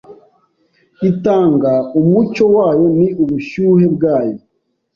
itanga 1.09 1.73
umucyo 1.99 2.45
wayo 2.55 2.85
ni 2.97 3.07
ubushyuhe 3.23 3.85
bwayo 3.95 4.37